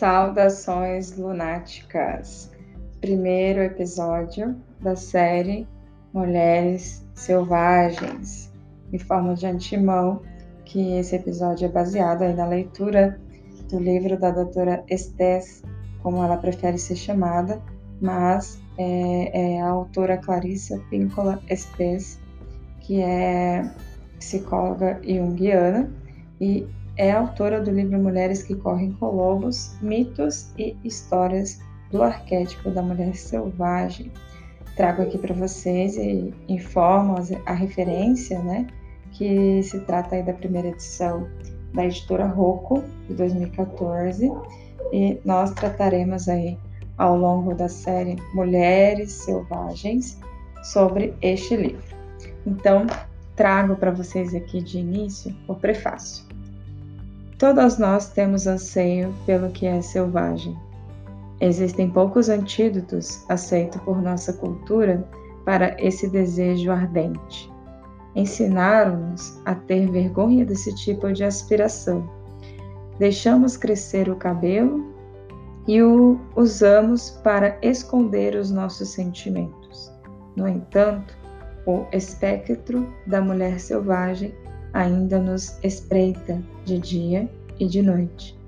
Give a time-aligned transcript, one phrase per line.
[0.00, 2.50] Saudações lunáticas!
[3.02, 5.68] Primeiro episódio da série
[6.14, 8.50] Mulheres Selvagens.
[8.94, 10.22] Informo de antemão
[10.64, 13.20] que esse episódio é baseado na leitura
[13.68, 15.62] do livro da doutora Estés,
[16.02, 17.60] como ela prefere ser chamada,
[18.00, 22.18] mas é, é a autora Clarissa Píncola Estés,
[22.80, 23.70] que é
[24.18, 25.92] psicóloga junguiana
[26.40, 26.66] e
[27.00, 31.58] é autora do livro Mulheres que Correm com Lobos, Mitos e Histórias
[31.90, 34.12] do Arquétipo da Mulher Selvagem.
[34.76, 37.14] Trago aqui para vocês e informo
[37.46, 38.66] a referência, né,
[39.12, 41.26] que se trata aí da primeira edição
[41.72, 44.30] da editora Rocco, de 2014,
[44.92, 46.58] e nós trataremos aí
[46.98, 50.18] ao longo da série Mulheres Selvagens
[50.62, 51.96] sobre este livro.
[52.44, 52.86] Então,
[53.34, 56.29] trago para vocês aqui de início o prefácio.
[57.40, 60.54] Todas nós temos anseio pelo que é selvagem.
[61.40, 65.08] Existem poucos antídotos aceitos por nossa cultura
[65.46, 67.50] para esse desejo ardente.
[68.14, 72.06] Ensinaram-nos a ter vergonha desse tipo de aspiração.
[72.98, 74.92] Deixamos crescer o cabelo
[75.66, 79.90] e o usamos para esconder os nossos sentimentos.
[80.36, 81.16] No entanto,
[81.66, 84.34] o espectro da mulher selvagem
[84.72, 88.38] ainda nos espreita de dia e de noite.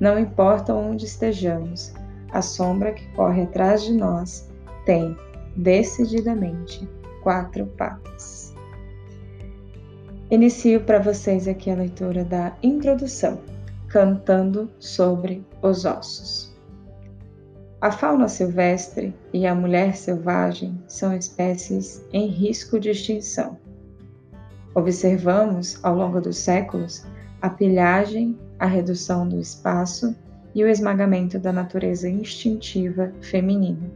[0.00, 1.94] Não importa onde estejamos,
[2.32, 4.48] a sombra que corre atrás de nós
[4.84, 5.16] tem,
[5.56, 6.88] decididamente,
[7.22, 8.54] quatro patas.
[10.30, 13.40] Inicio para vocês aqui a leitura da introdução,
[13.88, 16.54] cantando sobre os ossos.
[17.80, 23.56] A fauna silvestre e a mulher selvagem são espécies em risco de extinção.
[24.76, 27.02] Observamos, ao longo dos séculos,
[27.40, 30.14] a pilhagem, a redução do espaço
[30.54, 33.90] e o esmagamento da natureza instintiva feminina.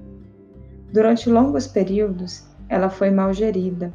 [0.90, 3.92] Durante longos períodos, ela foi mal gerida,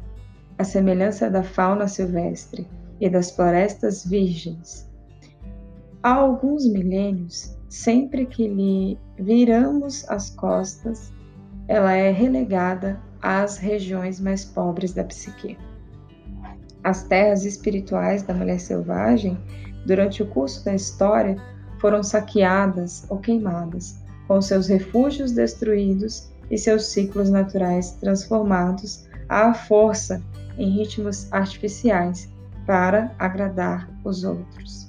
[0.56, 2.68] à semelhança da fauna silvestre
[3.00, 4.88] e das florestas virgens.
[6.04, 11.12] Há alguns milênios, sempre que lhe viramos as costas,
[11.66, 15.58] ela é relegada às regiões mais pobres da psique.
[16.86, 19.36] As terras espirituais da mulher selvagem,
[19.84, 21.36] durante o curso da história,
[21.80, 23.96] foram saqueadas ou queimadas,
[24.28, 30.22] com seus refúgios destruídos e seus ciclos naturais transformados à força
[30.56, 32.32] em ritmos artificiais
[32.64, 34.88] para agradar os outros.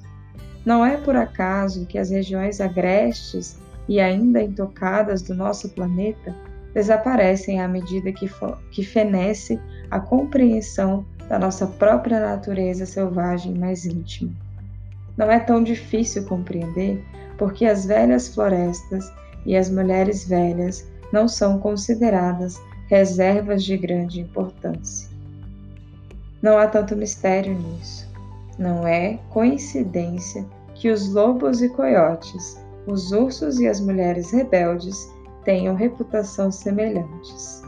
[0.63, 3.57] Não é por acaso que as regiões agrestes
[3.89, 6.35] e ainda intocadas do nosso planeta
[6.75, 8.29] desaparecem à medida que,
[8.69, 9.59] que fenece
[9.89, 14.31] a compreensão da nossa própria natureza selvagem mais íntima.
[15.17, 17.03] Não é tão difícil compreender
[17.37, 19.11] porque as velhas florestas
[19.45, 25.09] e as mulheres velhas não são consideradas reservas de grande importância.
[26.41, 28.07] Não há tanto mistério nisso.
[28.57, 30.45] Não é coincidência
[30.75, 35.11] que os lobos e coiotes, os ursos e as mulheres rebeldes
[35.43, 37.61] tenham reputação semelhantes.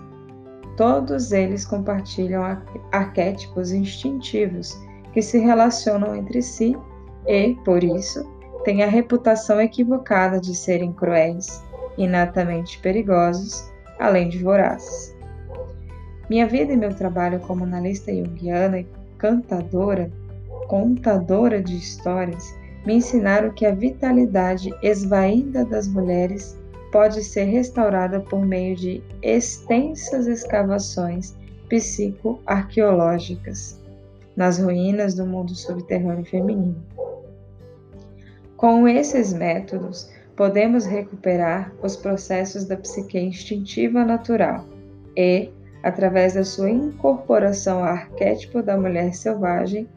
[0.79, 2.41] Todos eles compartilham
[2.93, 4.79] arquétipos instintivos
[5.11, 6.73] que se relacionam entre si
[7.27, 8.23] e, por isso,
[8.63, 11.61] têm a reputação equivocada de serem cruéis,
[11.97, 13.69] inatamente perigosos,
[13.99, 15.13] além de vorazes.
[16.29, 20.09] Minha vida e meu trabalho como analista junguiana e cantadora,
[20.69, 26.57] contadora de histórias, me ensinaram que a vitalidade esvaída das mulheres
[26.91, 31.33] pode ser restaurada por meio de extensas escavações
[31.67, 33.79] psicoarqueológicas
[34.35, 36.83] nas ruínas do mundo subterrâneo feminino.
[38.57, 44.65] Com esses métodos, podemos recuperar os processos da psique instintiva natural
[45.15, 45.49] e,
[45.83, 49.87] através da sua incorporação ao arquétipo da mulher selvagem,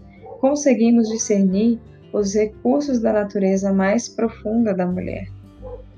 [0.40, 1.80] conseguimos discernir
[2.12, 5.28] os recursos da natureza mais profunda da mulher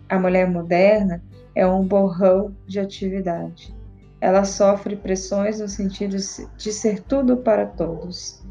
[0.09, 1.23] a mulher moderna
[1.55, 3.75] é um borrão de atividade.
[4.21, 6.17] Ela sofre pressões no sentido
[6.57, 8.43] de ser tudo para todos.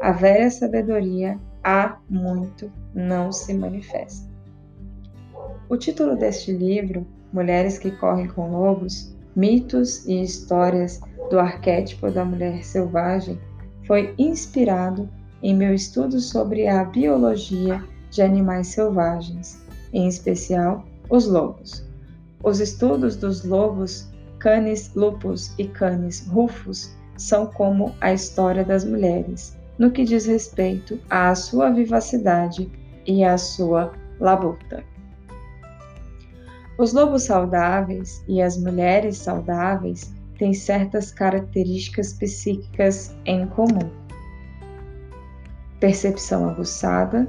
[0.00, 4.28] A velha sabedoria há muito não se manifesta.
[5.68, 11.00] O título deste livro, Mulheres que Correm com Lobos, Mitos e Histórias
[11.30, 13.38] do Arquétipo da Mulher Selvagem,
[13.86, 15.08] foi inspirado
[15.42, 19.60] em meu estudo sobre a biologia de animais selvagens,
[19.92, 21.84] em especial os lobos.
[22.42, 24.08] Os estudos dos lobos
[24.38, 30.98] Canis lupus e Canis rufus são como a história das mulheres, no que diz respeito
[31.10, 32.70] à sua vivacidade
[33.06, 34.84] e à sua labuta.
[36.78, 43.90] Os lobos saudáveis e as mulheres saudáveis têm certas características psíquicas em comum:
[45.80, 47.28] percepção aguçada,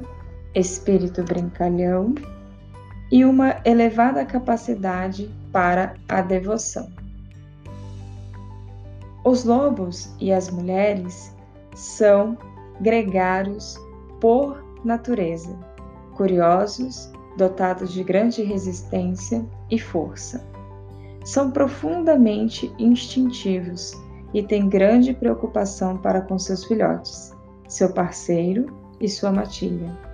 [0.53, 2.13] espírito brincalhão
[3.11, 6.89] e uma elevada capacidade para a devoção.
[9.23, 11.35] Os lobos e as mulheres
[11.75, 12.37] são
[12.79, 13.77] gregários
[14.19, 15.55] por natureza,
[16.15, 20.45] curiosos, dotados de grande resistência e força.
[21.25, 23.93] São profundamente instintivos
[24.33, 27.33] e têm grande preocupação para com seus filhotes,
[27.67, 30.08] seu parceiro e sua matilha.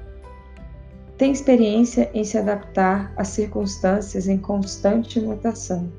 [1.17, 5.89] Têm experiência em se adaptar a circunstâncias em constante mutação.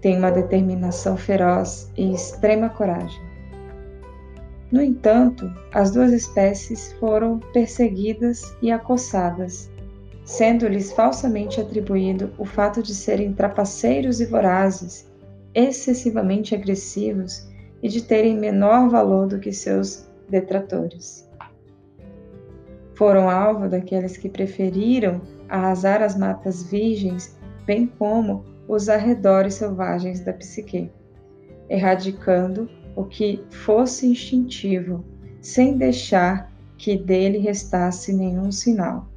[0.00, 3.20] Têm uma determinação feroz e extrema coragem.
[4.72, 9.70] No entanto, as duas espécies foram perseguidas e acossadas,
[10.24, 15.08] sendo-lhes falsamente atribuído o fato de serem trapaceiros e vorazes,
[15.54, 17.48] excessivamente agressivos
[17.80, 21.29] e de terem menor valor do que seus detratores.
[23.00, 30.34] Foram alvo daqueles que preferiram arrasar as matas virgens, bem como os arredores selvagens da
[30.34, 30.92] psique,
[31.70, 35.02] erradicando o que fosse instintivo,
[35.40, 39.08] sem deixar que dele restasse nenhum sinal.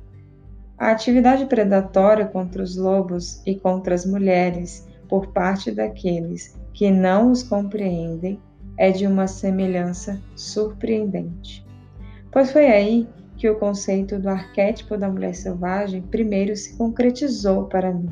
[0.78, 7.32] A atividade predatória contra os lobos e contra as mulheres por parte daqueles que não
[7.32, 8.40] os compreendem
[8.78, 11.68] é de uma semelhança surpreendente.
[12.32, 13.10] Pois foi aí
[13.44, 18.10] que o conceito do arquétipo da mulher selvagem primeiro se concretizou para mim,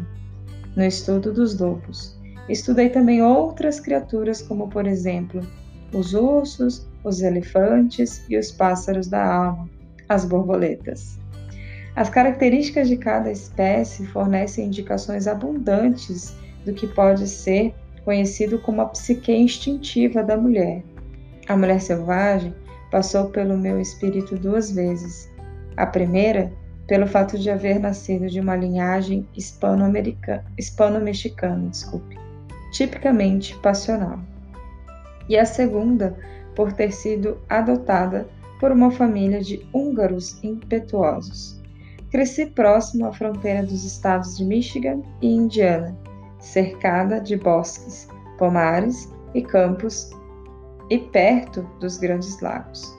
[0.76, 2.20] no estudo dos lobos.
[2.50, 5.40] Estudei também outras criaturas, como por exemplo
[5.94, 9.70] os ursos, os elefantes e os pássaros da alma,
[10.10, 11.18] as borboletas.
[11.96, 16.36] As características de cada espécie fornecem indicações abundantes
[16.66, 17.74] do que pode ser
[18.04, 20.84] conhecido como a psique instintiva da mulher.
[21.48, 22.54] A mulher selvagem
[22.92, 25.32] passou pelo meu espírito duas vezes.
[25.78, 26.52] A primeira,
[26.88, 32.20] pelo fato de haver nascido de uma linhagem hispano-mexicana, hispano desculpe,
[32.74, 34.20] tipicamente passional.
[35.30, 36.16] E a segunda,
[36.56, 38.28] por ter sido adotada
[38.60, 41.60] por uma família de húngaros impetuosos.
[42.12, 45.98] Cresci próximo à fronteira dos estados de Michigan e Indiana
[46.42, 50.10] cercada de bosques, pomares e campos,
[50.92, 52.94] e perto dos grandes lagos.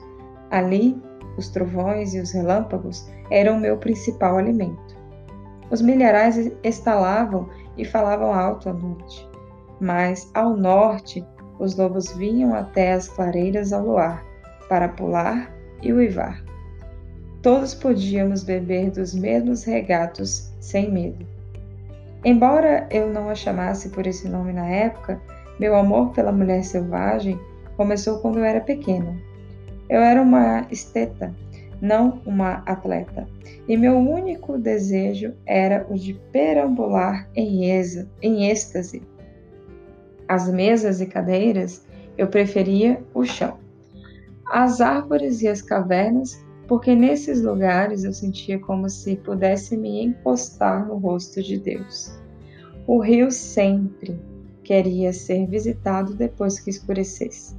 [0.49, 0.99] Ali,
[1.37, 4.97] os trovões e os relâmpagos eram meu principal alimento.
[5.69, 7.47] Os milharais estalavam
[7.77, 9.29] e falavam alto à noite,
[9.79, 11.23] mas ao norte
[11.59, 14.25] os lobos vinham até as clareiras ao luar
[14.67, 15.53] para pular
[15.83, 16.43] e uivar.
[17.43, 21.27] Todos podíamos beber dos mesmos regatos sem medo.
[22.25, 25.21] Embora eu não a chamasse por esse nome na época,
[25.59, 27.39] meu amor pela mulher selvagem
[27.75, 29.15] começou quando eu era pequena.
[29.89, 31.33] Eu era uma esteta,
[31.81, 33.27] não uma atleta,
[33.67, 37.63] e meu único desejo era o de perambular em,
[38.21, 39.01] em êxtase.
[40.27, 41.85] As mesas e cadeiras
[42.17, 43.57] eu preferia o chão.
[44.45, 50.87] As árvores e as cavernas, porque nesses lugares eu sentia como se pudesse me encostar
[50.87, 52.17] no rosto de Deus.
[52.87, 54.19] O rio sempre
[54.63, 57.55] queria ser visitado depois que escurecesse.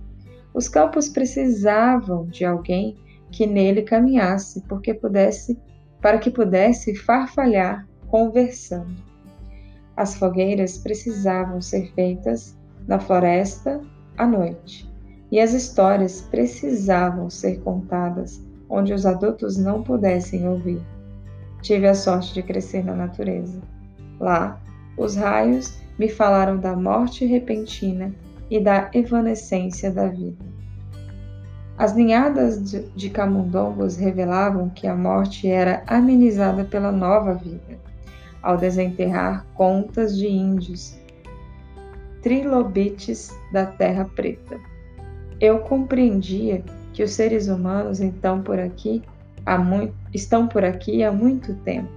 [0.54, 2.96] Os campos precisavam de alguém
[3.32, 5.58] que nele caminhasse, porque pudesse,
[6.00, 8.94] para que pudesse farfalhar conversando.
[9.96, 12.56] As fogueiras precisavam ser feitas
[12.87, 13.80] na floresta
[14.16, 14.88] à noite,
[15.32, 20.80] e as histórias precisavam ser contadas onde os adultos não pudessem ouvir.
[21.62, 23.61] Tive a sorte de crescer na natureza.
[24.20, 24.61] Lá,
[24.96, 28.14] os raios me falaram da morte repentina
[28.51, 30.45] e da evanescência da vida.
[31.77, 32.63] As ninhadas
[32.95, 37.79] de camundongos revelavam que a morte era amenizada pela nova vida,
[38.41, 40.97] ao desenterrar contas de índios,
[42.23, 44.59] trilobites da terra preta.
[45.41, 49.03] Eu compreendia que os seres humanos então por aqui
[49.45, 51.91] há muito, estão por aqui há muito tempo,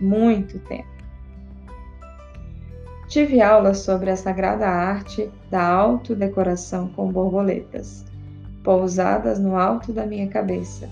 [0.00, 0.97] muito tempo.
[3.08, 8.04] Tive aulas sobre a sagrada arte da autodecoração com borboletas,
[8.62, 10.90] pousadas no alto da minha cabeça,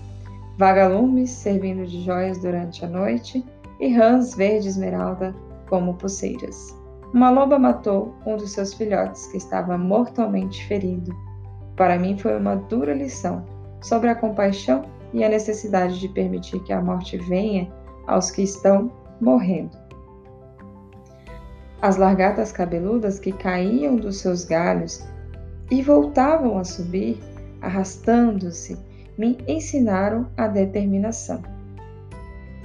[0.57, 3.45] vagalumes servindo de joias durante a noite
[3.79, 5.35] e rãs verde esmeralda
[5.69, 6.75] como pulseiras.
[7.13, 11.15] Uma loba matou um dos seus filhotes que estava mortalmente ferido.
[11.75, 13.45] Para mim foi uma dura lição
[13.79, 14.81] sobre a compaixão
[15.13, 17.71] e a necessidade de permitir que a morte venha
[18.07, 19.86] aos que estão morrendo.
[21.81, 25.03] As largatas cabeludas que caíam dos seus galhos
[25.69, 27.19] e voltavam a subir,
[27.61, 28.77] arrastando-se,
[29.17, 31.41] me ensinaram a determinação.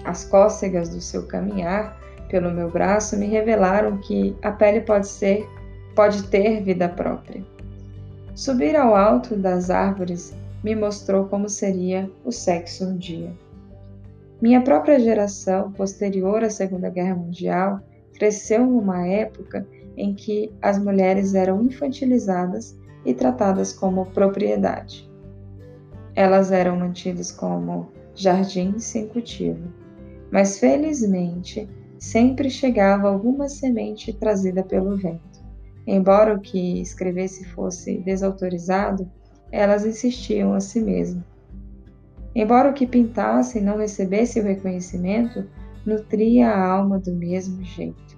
[0.04, 5.47] As cócegas do seu caminhar pelo meu braço me revelaram que a pele pode ser,
[5.95, 7.45] pode ter vida própria.
[8.35, 13.31] Subir ao alto das árvores me mostrou como seria o sexo um dia.
[14.40, 17.81] Minha própria geração, posterior à Segunda Guerra Mundial,
[18.23, 25.11] cresceu numa época em que as mulheres eram infantilizadas e tratadas como propriedade.
[26.14, 29.73] Elas eram mantidas como jardins sem cultivo,
[30.31, 35.43] mas felizmente sempre chegava alguma semente trazida pelo vento.
[35.85, 39.11] Embora o que escrevesse fosse desautorizado,
[39.50, 41.25] elas insistiam a si mesmas.
[42.37, 45.45] Embora o que pintasse não recebesse o reconhecimento,
[45.85, 48.12] nutria a alma do mesmo jeito.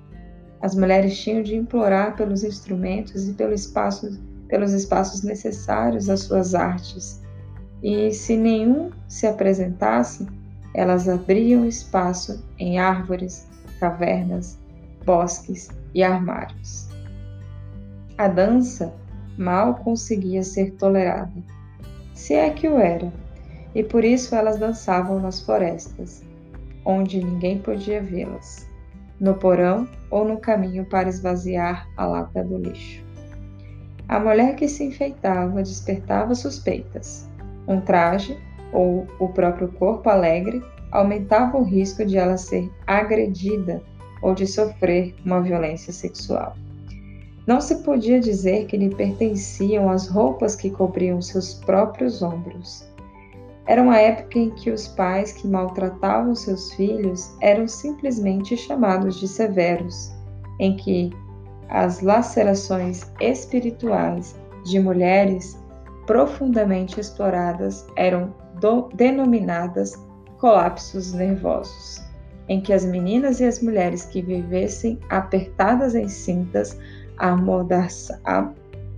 [0.64, 4.18] As mulheres tinham de implorar pelos instrumentos e pelo espaço,
[4.48, 7.20] pelos espaços necessários às suas artes,
[7.82, 10.26] e se nenhum se apresentasse,
[10.72, 13.46] elas abriam espaço em árvores,
[13.78, 14.58] cavernas,
[15.04, 16.88] bosques e armários.
[18.16, 18.90] A dança
[19.36, 21.42] mal conseguia ser tolerada,
[22.14, 23.12] se é que o era,
[23.74, 26.22] e por isso elas dançavam nas florestas,
[26.86, 28.66] onde ninguém podia vê-las,
[29.24, 33.02] no porão ou no caminho para esvaziar a lata do lixo.
[34.06, 37.26] A mulher que se enfeitava despertava suspeitas.
[37.66, 38.38] Um traje
[38.70, 43.82] ou o próprio corpo alegre aumentava o risco de ela ser agredida
[44.20, 46.54] ou de sofrer uma violência sexual.
[47.46, 52.86] Não se podia dizer que lhe pertenciam as roupas que cobriam seus próprios ombros.
[53.66, 59.26] Era uma época em que os pais que maltratavam seus filhos eram simplesmente chamados de
[59.26, 60.12] severos,
[60.60, 61.10] em que
[61.70, 65.58] as lacerações espirituais de mulheres
[66.06, 68.34] profundamente exploradas eram
[68.94, 69.94] denominadas
[70.38, 72.02] colapsos nervosos,
[72.48, 76.78] em que as meninas e as mulheres que vivessem apertadas em cintas,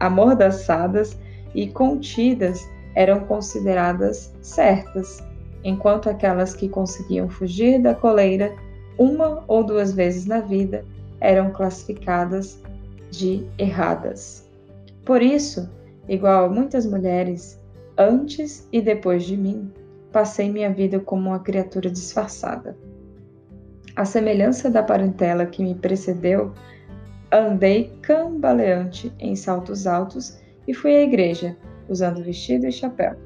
[0.00, 1.16] amordaçadas
[1.54, 5.22] e contidas eram consideradas certas,
[5.62, 8.52] enquanto aquelas que conseguiam fugir da coleira
[8.98, 10.84] uma ou duas vezes na vida
[11.20, 12.58] eram classificadas
[13.10, 14.48] de erradas.
[15.04, 15.70] Por isso,
[16.08, 17.60] igual a muitas mulheres,
[17.98, 19.70] antes e depois de mim,
[20.10, 22.76] passei minha vida como uma criatura disfarçada.
[23.94, 26.52] À semelhança da parentela que me precedeu,
[27.30, 31.56] andei cambaleante em saltos altos e fui à igreja,
[31.88, 33.16] usando vestido e chapéu.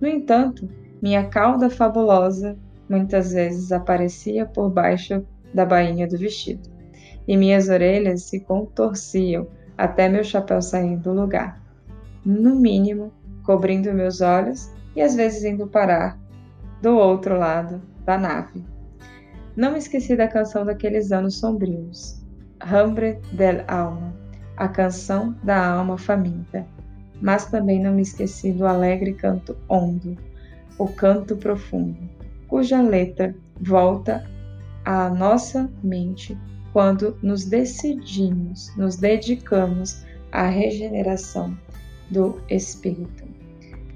[0.00, 0.68] No entanto,
[1.00, 2.56] minha cauda fabulosa
[2.88, 6.68] muitas vezes aparecia por baixo da bainha do vestido,
[7.26, 11.60] e minhas orelhas se contorciam até meu chapéu sair do lugar
[12.26, 13.12] no mínimo,
[13.44, 16.18] cobrindo meus olhos e às vezes indo parar
[16.82, 18.64] do outro lado da nave.
[19.54, 22.20] Não me esqueci da canção daqueles anos sombrios,
[22.60, 24.12] Hambre del Alma,
[24.56, 26.66] a canção da alma faminta,
[27.20, 30.16] mas também não me esqueci do alegre canto hondo,
[30.78, 31.96] o canto profundo,
[32.48, 34.24] cuja letra volta
[34.84, 36.36] à nossa mente
[36.72, 41.56] quando nos decidimos, nos dedicamos à regeneração
[42.10, 43.24] do Espírito.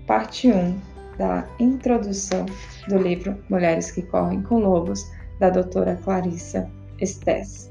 [0.06, 2.46] Parte 1 da introdução
[2.88, 5.04] do livro Mulheres que Correm com Lobos,
[5.38, 7.69] da doutora Clarissa Estes.